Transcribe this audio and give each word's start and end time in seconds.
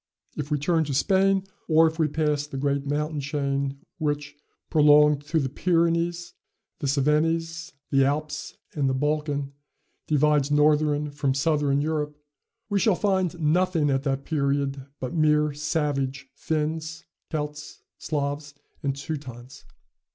If 0.35 0.49
we 0.49 0.57
turn 0.57 0.83
to 0.85 0.95
Spain; 0.95 1.43
or 1.67 1.85
if 1.85 1.99
we 1.99 2.07
pass 2.07 2.47
the 2.47 2.57
great 2.57 2.87
mountain 2.87 3.19
chain, 3.19 3.77
which, 3.99 4.35
prolonged 4.71 5.23
through 5.23 5.41
the 5.41 5.47
Pyrenees, 5.47 6.33
the 6.79 6.87
Cevennes, 6.87 7.73
the 7.91 8.03
Alps, 8.03 8.57
and 8.73 8.89
the 8.89 8.95
Balkan, 8.95 9.53
divides 10.07 10.49
Northern 10.49 11.11
from 11.11 11.35
Southern 11.35 11.81
Europe, 11.81 12.17
we 12.67 12.79
shall 12.79 12.95
find 12.95 13.39
nothing 13.39 13.91
at 13.91 14.01
that 14.01 14.25
period 14.25 14.87
but 14.99 15.13
mere 15.13 15.53
savage 15.53 16.29
Finns, 16.33 17.05
Celts, 17.29 17.83
Slavs, 17.99 18.55
and 18.81 18.95
Teutons. 18.95 19.65